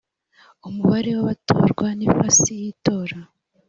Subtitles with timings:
[0.67, 3.17] umubare w’abatorwa n’ifasi y’itora